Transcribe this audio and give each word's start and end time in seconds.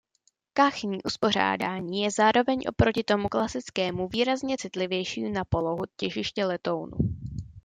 Kachní 0.53 1.03
uspořádání 1.03 2.01
je 2.01 2.11
zároveň 2.11 2.61
oproti 2.69 3.03
tomu 3.03 3.29
klasickému 3.29 4.07
výrazně 4.07 4.57
citlivější 4.57 5.29
na 5.31 5.45
polohu 5.45 5.83
těžiště 5.97 6.45
letounu. 6.45 6.97